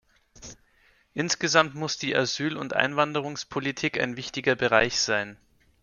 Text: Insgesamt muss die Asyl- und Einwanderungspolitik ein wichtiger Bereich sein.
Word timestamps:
Insgesamt 1.13 1.75
muss 1.75 1.99
die 1.99 2.15
Asyl- 2.15 2.57
und 2.57 2.73
Einwanderungspolitik 2.73 3.99
ein 3.99 4.17
wichtiger 4.17 4.55
Bereich 4.55 4.99
sein. 4.99 5.37